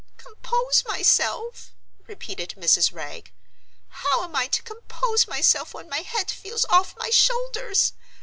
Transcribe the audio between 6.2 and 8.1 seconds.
feels off my shoulders?